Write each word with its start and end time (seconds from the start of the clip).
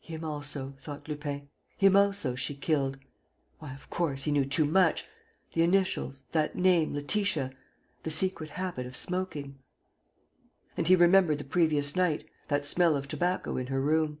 "Him 0.00 0.24
also," 0.24 0.74
thought 0.76 1.06
Lupin, 1.08 1.50
"him 1.76 1.94
also 1.94 2.34
she 2.34 2.56
killed!... 2.56 2.98
Why, 3.60 3.72
of 3.74 3.88
course, 3.90 4.24
he 4.24 4.32
knew 4.32 4.44
too 4.44 4.64
much!... 4.64 5.04
The 5.52 5.62
initials... 5.62 6.24
that 6.32 6.56
name, 6.56 6.92
Letitia... 6.94 7.52
the 8.02 8.10
secret 8.10 8.50
habit 8.50 8.86
of 8.86 8.96
smoking!" 8.96 9.60
And 10.76 10.88
he 10.88 10.96
remembered 10.96 11.38
the 11.38 11.44
previous 11.44 11.94
night, 11.94 12.28
that 12.48 12.64
smell 12.66 12.96
of 12.96 13.06
tobacco 13.06 13.56
in 13.56 13.68
her 13.68 13.80
room. 13.80 14.18